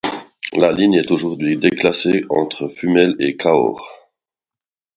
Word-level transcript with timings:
La 0.53 0.71
ligne 0.71 0.95
est 0.95 1.11
aujourd'hui 1.11 1.57
déclassée 1.57 2.21
entre 2.29 2.67
Fumel 2.67 3.15
et 3.19 3.37
Cahors. 3.37 4.09